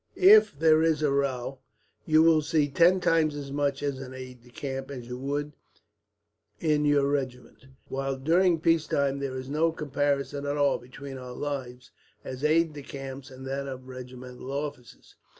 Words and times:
"If 0.15 0.57
there 0.57 0.81
is 0.81 1.03
a 1.03 1.11
row, 1.11 1.59
you 2.07 2.23
will 2.23 2.41
see 2.41 2.67
ten 2.69 2.99
times 2.99 3.35
as 3.35 3.51
much 3.51 3.83
as 3.83 3.99
an 3.99 4.15
aide 4.15 4.41
de 4.41 4.49
camp 4.49 4.89
as 4.89 5.05
you 5.07 5.15
would 5.19 5.53
in 6.59 6.85
your 6.85 7.05
regiment, 7.07 7.65
while 7.87 8.17
during 8.17 8.59
peacetime 8.59 9.19
there 9.19 9.37
is 9.37 9.47
no 9.47 9.71
comparison 9.71 10.47
at 10.47 10.57
all 10.57 10.79
between 10.79 11.19
our 11.19 11.33
lives 11.35 11.91
as 12.23 12.43
aides 12.43 12.73
de 12.73 12.81
camp 12.81 13.29
and 13.29 13.45
that 13.45 13.67
of 13.67 13.87
regimental 13.87 14.51
officers. 14.51 15.13